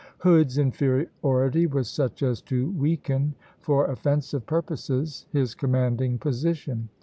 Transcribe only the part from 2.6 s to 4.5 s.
weaken, for offensive